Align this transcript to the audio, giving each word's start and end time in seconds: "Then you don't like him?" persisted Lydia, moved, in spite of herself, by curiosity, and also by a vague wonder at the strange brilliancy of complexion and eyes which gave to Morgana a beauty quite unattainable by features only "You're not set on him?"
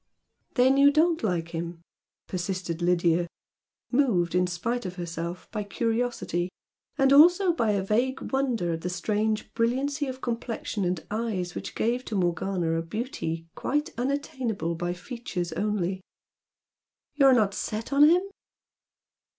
"Then 0.55 0.77
you 0.77 0.89
don't 0.89 1.21
like 1.21 1.49
him?" 1.49 1.83
persisted 2.25 2.81
Lydia, 2.81 3.27
moved, 3.91 4.33
in 4.33 4.47
spite 4.47 4.83
of 4.83 4.95
herself, 4.95 5.47
by 5.51 5.63
curiosity, 5.63 6.49
and 6.97 7.13
also 7.13 7.53
by 7.53 7.69
a 7.73 7.83
vague 7.83 8.19
wonder 8.33 8.71
at 8.73 8.81
the 8.81 8.89
strange 8.89 9.53
brilliancy 9.53 10.07
of 10.07 10.19
complexion 10.19 10.85
and 10.85 11.05
eyes 11.11 11.53
which 11.53 11.75
gave 11.75 12.03
to 12.05 12.15
Morgana 12.15 12.73
a 12.75 12.81
beauty 12.81 13.45
quite 13.53 13.93
unattainable 13.95 14.73
by 14.73 14.93
features 14.93 15.53
only 15.53 16.01
"You're 17.13 17.33
not 17.35 17.53
set 17.53 17.93
on 17.93 18.09
him?" 18.09 18.23